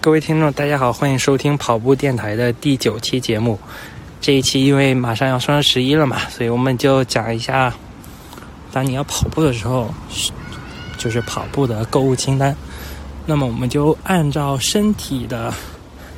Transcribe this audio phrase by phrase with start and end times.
[0.00, 3.58] 各位听众，大家好，欢迎收听跑步电台的第九期节目。
[4.20, 7.74] 这一期因为马上要双十一了嘛，所以我们就讲一下，
[8.72, 9.92] 当你要跑步的时候，
[10.98, 12.54] 就是跑步的购物清单。
[13.26, 15.52] 那么我们就按照身体的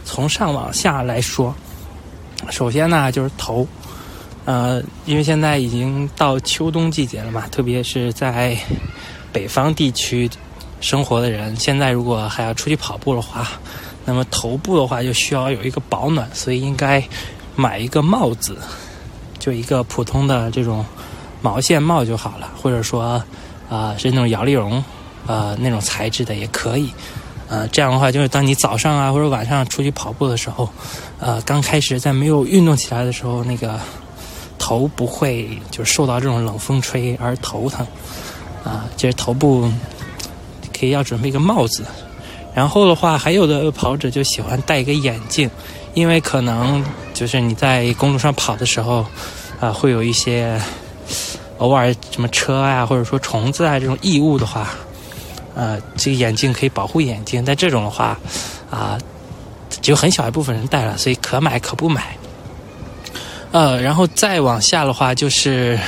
[0.04, 1.54] 从上往下来说。
[2.50, 3.66] 首先呢，就是头，
[4.44, 8.54] 呃，因为现在已经到秋冬季节了嘛，特别是在
[9.32, 10.28] 北方地区
[10.80, 13.46] 生活的人，现在如果还要出去跑步的话，
[14.04, 17.02] 那么头部的话就需要有一个保暖，所以应该
[17.54, 18.56] 买一个帽子，
[19.38, 20.84] 就一个普通的这种
[21.42, 23.22] 毛线帽就好了，或者说
[23.68, 24.82] 啊是那种摇粒绒
[25.26, 26.90] 呃那种材质的也可以。
[27.48, 30.68] 呃，这样的话，就是当你早上啊或者晚上出去跑步的时候，
[31.18, 33.78] 呃，刚开始在没有运动起来的时候，那个
[34.56, 37.86] 头不会就受到这种冷风吹而头疼。
[38.62, 39.68] 啊，就是头部
[40.80, 41.84] 可以要准备一个帽子。
[42.54, 45.48] 然后的话，还有的跑者就喜欢戴一个眼镜，
[45.92, 49.04] 因为可能就是你在公路上跑的时候，
[49.60, 50.58] 啊，会有一些
[51.58, 54.70] 偶尔什么车啊，或者说虫子啊这种异物的话。
[55.52, 58.16] 呃，这个眼镜可以保护眼睛，但这种的话，
[58.70, 58.96] 啊，
[59.82, 62.16] 只有很小一部分人戴了，所以可买可不买。
[63.50, 65.78] 呃，然后再往下的话，就是，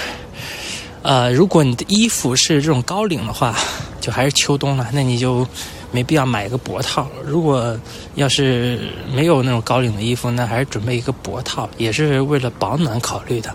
[1.03, 3.55] 呃，如果你的衣服是这种高领的话，
[4.03, 5.47] 就还是秋冬了，那你就
[5.91, 7.09] 没必要买一个脖套。
[7.25, 7.75] 如果
[8.17, 8.81] 要是
[9.15, 13.51] 没有那种高领的衣服，那还是准备一个脖套，也是为了保暖考虑的。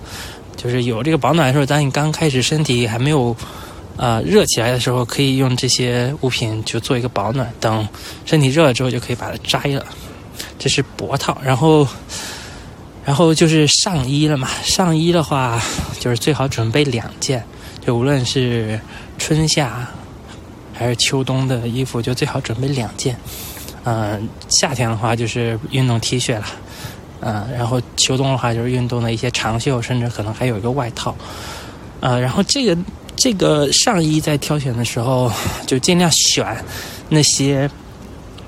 [0.56, 3.36] 就是有这个保暖的时候，当你刚开始身体还没有。
[4.00, 7.88] 呃，热起来的时候可以用这些物品就做一个保暖，等
[8.28, 9.84] 身体热了之后就可以把它摘了。
[10.60, 11.88] 这是脖套，然后，
[13.04, 14.48] 然后就是上衣了嘛。
[14.62, 15.60] 上衣的话，
[16.00, 17.44] 就是最好准备两件，
[17.84, 18.80] 就无论是
[19.18, 19.88] 春夏
[20.78, 23.18] 还是秋冬的衣服，就最好准备两件。
[23.84, 26.46] 嗯，夏天的话就是运动 T 恤了，
[27.22, 31.16] 嗯，然后秋冬的话就是运动的一些长袖，甚至可能还有一个外套。
[32.00, 32.78] 呃，然后这个。
[33.20, 35.32] 这个上衣在挑选的时候，
[35.66, 36.46] 就尽量选
[37.10, 37.68] 那些，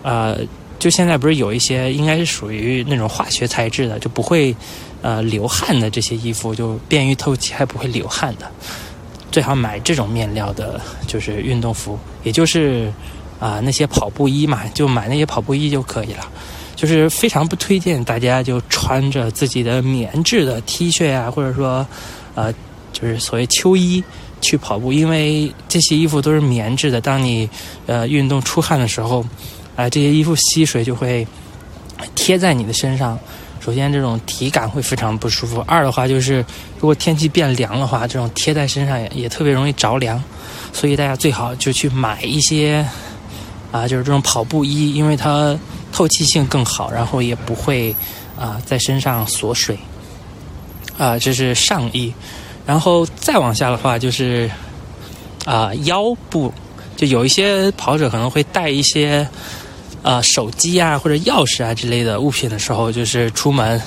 [0.04, 0.38] 呃，
[0.78, 4.56] 就现在不是有一些应该是属于那种化学材质的，就不会
[5.02, 8.52] 呃流汗的这些衣服，就便于透气还不会流汗的，
[9.32, 12.92] 最好买这种面料的，就是运动服，也就是
[13.40, 16.28] 啊那些跑步衣嘛，就买那些跑步衣就可以了。
[16.76, 21.86] 就是非常不推荐大家就穿着自己的棉质的 T 恤啊，或者说
[22.36, 22.54] 呃
[22.94, 24.04] 就是所谓秋衣。
[24.42, 27.02] 去跑步，因为这些衣服都是棉质的。
[27.02, 27.50] 当你
[27.88, 29.20] 呃运动出汗的时候，
[29.76, 31.28] 啊，这些衣服吸水就会
[32.16, 33.20] 贴在你的身上。
[33.70, 36.38] 首先，这种体感会非常不舒服；二的话，就是
[36.80, 40.20] 如果天气变凉的话，这种贴在身上也也特别容易着凉。
[40.74, 42.84] 所以大家最好就去买一些
[43.72, 45.56] 啊，就是这种跑步衣，因为它
[45.92, 47.96] 透气性更好，然后也不会
[48.36, 49.78] 啊在身上锁水。
[50.98, 52.12] 啊，这是上衣。
[52.66, 54.50] 然后再往下的话，就是
[55.46, 56.52] 啊腰部，
[56.98, 59.30] 就有一些跑者可能会带一些
[60.02, 63.82] 啊手机啊或者钥匙啊之类的物品的时候，就是出门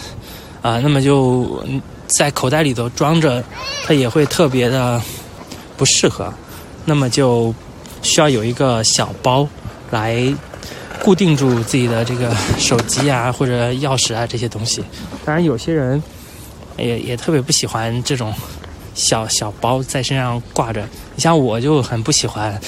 [0.61, 1.65] 啊，那么就
[2.07, 3.43] 在口袋里头装着，
[3.87, 5.01] 它也会特别的
[5.77, 6.33] 不适合。
[6.85, 7.55] 那么就
[8.03, 9.49] 需要有一个小包
[9.91, 10.35] 来
[11.03, 14.83] 固定住自己的这个手机啊或者钥匙啊这些东西。
[15.25, 16.03] 当然，有些人
[16.77, 18.33] 也也特别不喜欢这种。
[18.95, 20.87] 小小包在身上挂着，
[21.17, 22.61] 你像我就很不喜欢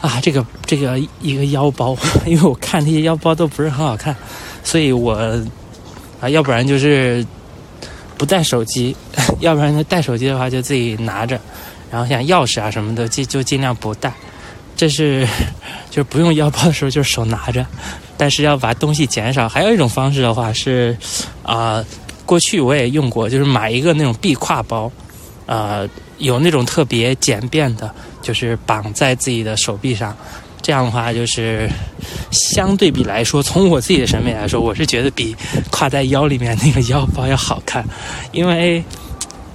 [0.00, 1.96] 啊，这个这个一个腰包，
[2.26, 4.14] 因为我看那些腰包都不是很好看，
[4.62, 5.14] 所以我
[6.20, 7.24] 啊，要不然就是
[8.16, 8.94] 不带手机，
[9.40, 11.40] 要不然就带手机的话就自己拿着，
[11.90, 14.12] 然后像钥匙啊什么的就就尽量不带，
[14.76, 15.26] 这是
[15.90, 17.64] 就是不用腰包的时候就是手拿着，
[18.16, 19.48] 但是要把东西减少。
[19.48, 20.96] 还有一种方式的话是
[21.42, 21.84] 啊，
[22.24, 24.92] 过去我也用过，就是买一个那种壁挎包。
[25.48, 27.94] 呃，有那种特别简便的，
[28.26, 30.12] 就是绑在自己的手臂上，
[30.60, 31.70] 这样的话就是
[32.32, 35.32] 相对比来说，从我自己的审美来说，我是觉得比
[35.70, 37.86] 挎在腰里面那个腰包要好看，
[38.32, 38.82] 因为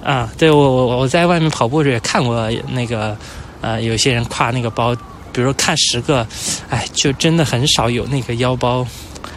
[0.02, 3.14] 啊，对我我我在外面跑步时也看过那个
[3.60, 4.94] 呃，有些人挎那个包，
[5.30, 6.26] 比如说看十个，
[6.70, 8.86] 哎，就真的很少有那个腰包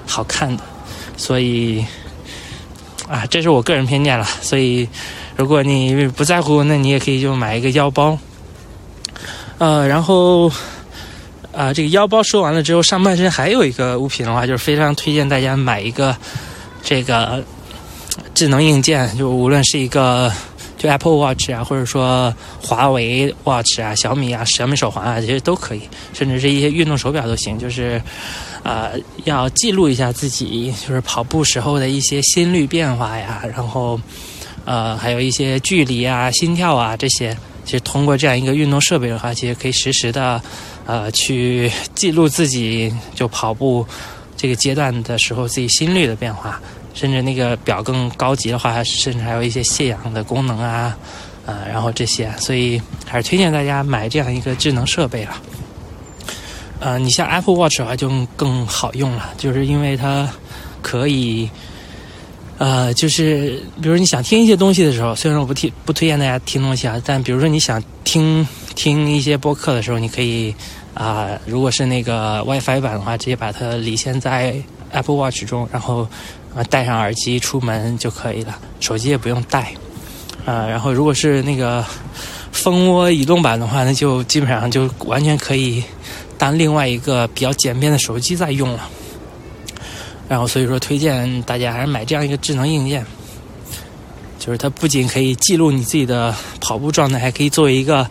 [0.08, 0.64] 好看的，
[1.18, 1.84] 所以
[3.10, 4.88] 啊，这是我个人偏见了，所以。
[5.38, 8.18] 如果你不在乎，那你也可以就买一个腰包。
[9.58, 10.52] 呃，然后，
[11.54, 16.14] 啊，这个腰包说完了之后，上半身还有一个物品的话，就是非常推荐大家买一个
[16.84, 17.42] 这个
[18.34, 20.30] 智能硬件，就无论是一个
[20.78, 27.58] 就 Apple Watch 啊，或者说华为 Watch 啊、小米啊、小米手环啊，这些都可以，甚至是一些运动手表都行。
[27.58, 28.02] 就是
[28.64, 28.92] 呃，
[29.24, 33.98] 要记录一下自己就是跑步时候的一些心率变化呀，然后
[34.66, 37.36] 呃，还有一些距离啊、心跳啊这些。
[37.66, 40.42] 其实通过这样一个运动设备的话，其实可以实时的
[40.86, 43.86] 呃去记录自己就跑步
[44.38, 46.62] 这个阶段的时候自己心率的变化。
[46.94, 50.98] 甚至那个表更高级的话，甚至还有一些泄氧的功能啊，
[51.46, 55.36] 呃，然后这些，所以还是推荐大家买这样一个智能设备了。
[56.80, 60.30] 呃，你像 Apple Watch 的话就更好用了，就是因为它
[60.82, 61.50] 可以，
[62.58, 70.54] 呃，就是比如你想听一些东西的时候，虽然我不推不推荐大家听东西啊，但比如说你想听听一些播客的时候，你可以
[70.94, 74.56] 啊，如果是那个 WiFi 版的话，直接把它离线在
[74.92, 76.08] Apple Watch 中，然后。
[76.56, 79.74] 啊，戴上耳机出门就可以了，手机也不用带。
[80.46, 81.84] 啊，然后如果是那个
[82.54, 85.84] 蜂窝移动版的话，那就基本上就完全可以
[86.38, 88.90] 当另外一个比较简便的手机在用了。
[90.28, 93.06] 然后所以说，推荐大家还是买这样一个智能硬件，
[94.40, 98.10] 就是它不仅可以记录你自己的跑步状态，还可以作为一个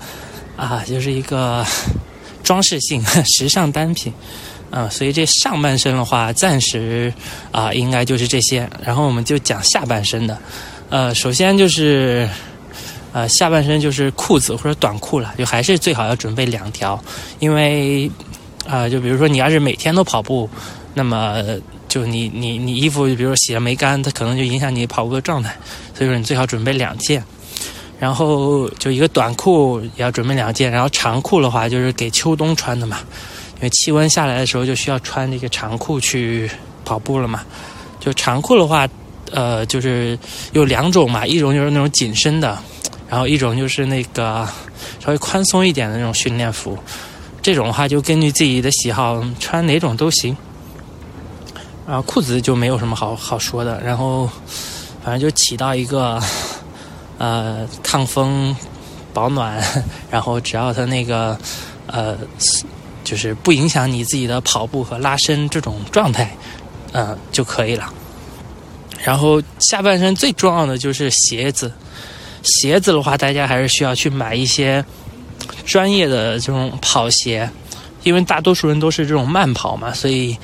[0.57, 1.67] 啊，就是一个
[2.43, 4.13] 装饰性 时尚单品。
[4.77, 7.13] 嗯，所以这上半身的话，暂时
[7.53, 8.69] 啊，应该就是这些。
[8.85, 10.37] 然后我们就讲下半身的。
[10.91, 12.29] 呃，首先就是
[13.13, 17.01] 呃，下半身就是裤子或者短裤了，就还是最好要准备两条，
[17.39, 18.11] 因为
[18.67, 20.51] 啊，就比如说你要是每天都跑步，
[20.93, 21.41] 那么
[21.95, 25.57] 就你你你衣服，比如说洗了没干，它可能就影响你跑步的状态。
[25.97, 27.23] 所以说你最好准备两件，
[28.01, 32.99] 然后就一个短裤也要准备两件，然后长裤的话就是给秋冬穿的嘛。
[33.59, 36.51] 因为气温下来的时候就需要穿这个长裤去
[36.85, 37.45] 跑步了嘛，
[38.01, 38.89] 就长裤的话，
[39.31, 40.19] 呃，就是
[40.53, 42.59] 有两种嘛，一种就是那种紧身的，
[43.09, 44.45] 然后一种就是那个
[44.99, 46.77] 稍微宽松一点的那种训练服。
[47.41, 50.37] 这种的话就根据自己的喜好穿哪种都行。
[51.87, 54.29] 然后裤子就没有什么好好说的，然后
[55.03, 56.21] 反正就起到一个
[57.19, 58.55] 呃抗风
[59.13, 59.63] 保暖，
[60.11, 61.39] 然后只要它那个
[61.87, 62.17] 呃。
[63.05, 66.35] 就是不影响你自己的跑步和拉伸这种状态，
[66.93, 67.93] 嗯就可以了。
[69.05, 71.71] 然后下半身最重要的就是鞋子，
[72.43, 74.83] 鞋子的话，大家还是需要去买一些
[75.67, 77.47] 专业的这种跑鞋，
[78.05, 80.35] 因为大多数人都是这种慢跑嘛，所以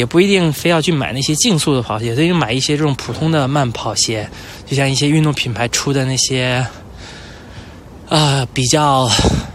[0.00, 4.28] 也不一定非要去买那些竞速的跑鞋，所以买一些这种普通的慢跑鞋，
[4.66, 6.66] 就像一些运动品牌出的那些。
[8.08, 9.08] 呃，比较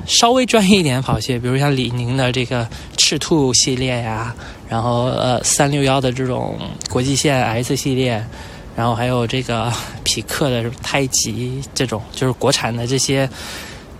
[0.07, 2.65] 稍微专业一点的跑鞋，比如像李宁的这个
[2.95, 4.33] 赤兔系列呀，
[4.69, 6.57] 然后呃三六幺的这种
[6.89, 8.25] 国际线 S 系列，
[8.73, 9.69] 然后还有这个
[10.05, 13.29] 匹克的太极这种，就是国产的这些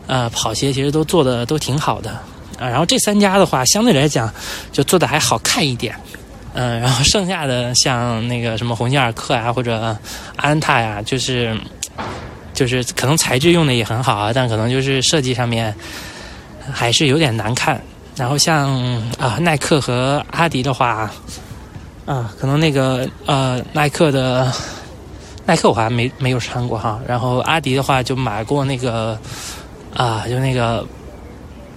[0.07, 2.11] 呃跑鞋，其实都做的都挺好的
[2.57, 2.69] 啊。
[2.69, 4.33] 然后这三家的话，相对来讲
[4.71, 5.93] 就做的还好看一点，
[6.55, 9.95] 嗯，然后剩下的像那个什么鸿星尔克啊，或者
[10.35, 11.55] 安踏呀，就是。
[12.53, 15.75] 就是可能材质用的也很好啊，但可能就是设计上面
[16.71, 17.81] 还是有点难看。
[18.15, 18.73] 然后像
[19.19, 21.11] 啊耐克和阿迪的话，
[22.05, 24.49] 啊可能那个呃耐克的
[25.45, 26.97] 耐克我还没没有穿过哈。
[27.05, 29.19] 然后阿迪的话就买过那个
[29.93, 30.87] 啊就那个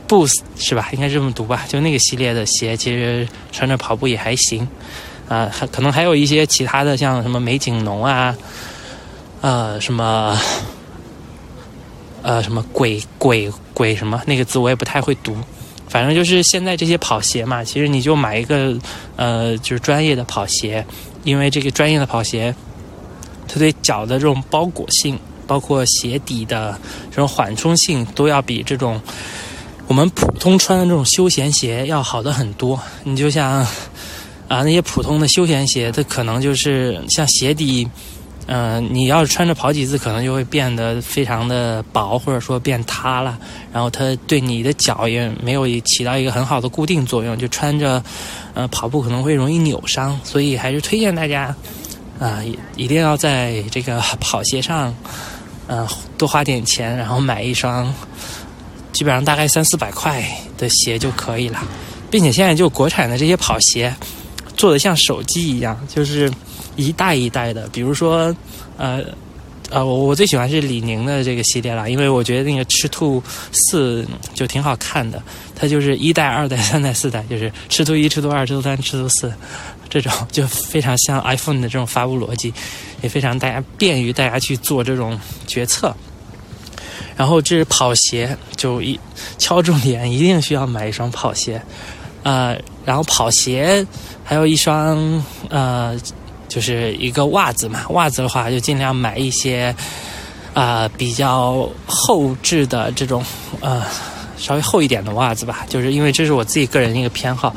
[0.09, 0.89] Boost 是吧？
[0.93, 1.67] 应该这么读吧？
[1.69, 4.67] 就那个系列的鞋，其实穿着跑步也还行。
[5.29, 8.35] 啊，还可能还有一些其他的，像什么美景龙啊。
[9.41, 10.37] 呃，什么，
[12.23, 15.37] 呃，什么鬼鬼鬼什么那个字我也不太会读，
[15.89, 18.77] 反正就是现在这些跑鞋嘛，其实你就买一个
[19.15, 20.85] 呃，就是专业的跑鞋，
[21.23, 22.53] 因为这个专业的跑鞋，
[23.47, 26.77] 它对脚的这种包裹性，包括鞋底的
[27.11, 29.01] 这种缓冲性，都要比这种
[29.89, 32.79] 我们普通穿的这种休闲鞋要好的很多。
[33.05, 33.67] 你就像
[34.47, 37.89] 啊，那些普通的休闲鞋，它可能就是像鞋底。
[38.51, 43.39] 嗯，你要是穿着跑几次，可能就会变得非常的薄，或者说变塌了。
[43.73, 48.03] 然后它对你的脚也没有起到一个很好的固定作用，就穿着，
[48.55, 50.19] 呃，跑步可能会容易扭伤。
[50.25, 51.55] 所以还是推荐大家，
[52.19, 52.43] 啊，
[52.75, 54.95] 一定要在这个跑鞋上，
[55.67, 57.93] 嗯，多花点钱，然后买一双，
[58.99, 60.21] 基本上大概三四百块
[60.59, 61.63] 的鞋就可以了。
[62.11, 63.95] 并且现在就国产的这些跑鞋，
[64.57, 66.29] 做的像手机一样，就是。
[66.79, 68.33] 一代一代的，比如说，
[68.77, 69.03] 呃，
[69.69, 75.21] 呃，我我最喜欢是李宁的这个系列了，因为我觉得那个赤兔四就挺好看的，
[75.57, 79.33] 它就是一代、二代、三代、四代，就是赤兔一、赤兔二、赤兔三、赤兔四，
[79.89, 82.55] 这种就非常像 iPhone 的这种发布逻辑，
[83.03, 85.93] 也非常大家便于大家去做这种决策。
[87.19, 88.99] 然后这是跑鞋，就一
[89.37, 91.61] 敲重点，一定需要买一双跑鞋，
[92.23, 93.85] 呃，然后跑鞋。
[94.23, 95.99] 还有一双呃，
[96.49, 97.89] 就是一个袜子嘛。
[97.89, 99.75] 袜子的话，就尽量买一些
[100.53, 103.25] 啊比较厚质的这种
[103.61, 103.83] 呃
[104.37, 105.65] 稍微厚一点的袜子吧。
[105.69, 107.57] 就是因为这是我自己个人一个偏好，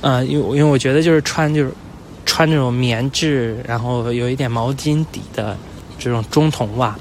[0.00, 1.72] 呃，因为因为我觉得就是穿就是
[2.24, 5.56] 穿这种棉质，然后有一点毛巾底的
[5.98, 6.96] 这种中筒袜，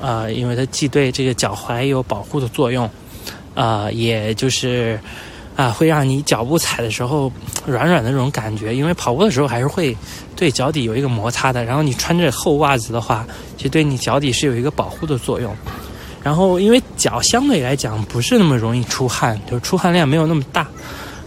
[0.00, 2.88] 啊，因为它既对这个脚踝有保护的作用，
[3.54, 4.98] 啊，也就是。
[5.58, 7.32] 啊，会让你脚步踩的时候
[7.66, 9.96] 软软的那种感觉，因为跑步的时候还是会
[10.36, 11.64] 对脚底有一个摩擦的。
[11.64, 13.26] 然后你穿着厚袜子的话，
[13.56, 15.52] 其实对你脚底是有一个保护的作用。
[16.22, 20.64] 然后因为脚相对来讲不是那么容易出汗，就是出汗量没有那么大，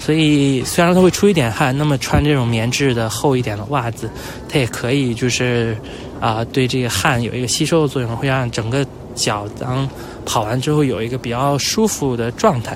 [0.03, 4.09] 所以虽然它会出一点汗，那么穿这种棉质的厚一点的袜子，
[4.49, 5.77] 它也可以就是
[6.19, 9.87] 啊对这个汗有一个吸收的作用，会让整个脚当
[10.25, 12.75] 跑完之后有一个比较舒服的状态。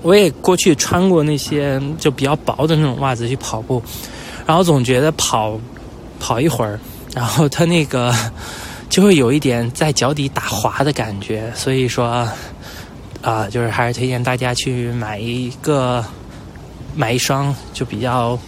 [0.00, 3.82] 我也过去穿过那些就比较薄的那种袜子去跑步，
[4.46, 5.60] 然后总觉得跑
[6.18, 6.80] 跑一会儿，
[7.14, 8.14] 然后它那个
[8.88, 12.26] 就会有一点在脚底打滑的感觉，所以说
[13.26, 16.04] 啊，就是还是推荐大家去买一个
[16.94, 18.38] 买一双就比较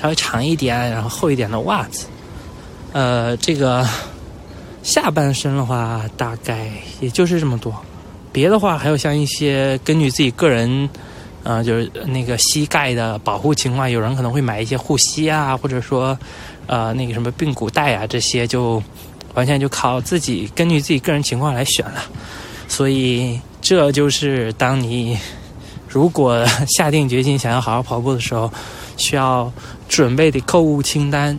[0.00, 2.06] 稍微长一点然后厚一点的袜子。
[2.94, 3.86] 呃，这个
[4.82, 6.66] 下半身的话大概
[7.00, 7.74] 也就是这么多。
[8.32, 10.88] 别的话，还有像一些根据自己个人，
[11.42, 16.18] 呃，就是那个膝盖的保护情况，有人可能会买一些护膝啊，或者说，
[16.66, 18.82] 呃，那个什么髌骨带啊，这些就
[19.34, 22.02] 完全就靠自己根据自己个人情况来选了。
[22.66, 25.18] 所以，这就是当你
[25.88, 26.44] 如果
[26.76, 28.50] 下定决心想要好好跑步的时候，
[28.98, 29.50] 需要
[29.88, 31.38] 准备的购物清单，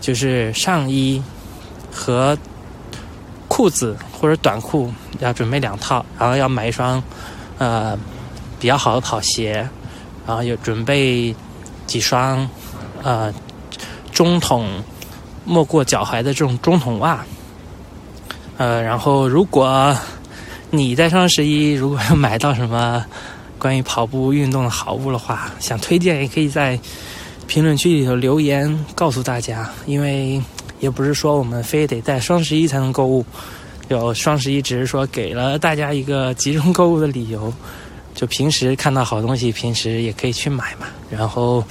[0.00, 1.22] 就是上衣
[1.92, 2.36] 和。
[3.46, 7.00] 裤子或者短裤要准备两套，然后要买一双
[7.58, 7.96] 呃
[8.58, 9.68] 比较好的跑鞋，
[10.26, 11.32] 然后有准备
[11.86, 12.48] 几双
[13.04, 13.32] 呃
[14.10, 14.82] 中筒
[15.44, 17.24] 没过脚踝的这种中筒袜。
[18.56, 19.96] 呃，然后如果
[20.76, 23.04] 你在双十一如果要买到什么
[23.58, 26.78] 关于跑步运动的好物的话，想推荐也可以在
[27.46, 30.42] 评论区里头留言告诉大家，因为。
[30.80, 33.24] 也不是说我们非得在双十一才能购物，
[33.88, 37.50] 有双十一只是说给了大家一个集中购物的理由，
[38.14, 40.86] 就平时看到好东西，平时也可以去买嘛。
[41.08, 41.64] 然后，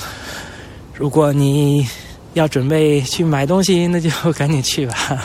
[0.96, 1.88] 如果你
[2.34, 5.22] 要准备去买东西，那就 赶紧去吧。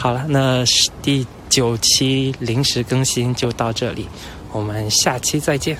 [0.00, 0.64] 好了，那
[1.02, 4.08] 第九期临时更新就到这里，
[4.50, 5.76] 我们下期再见。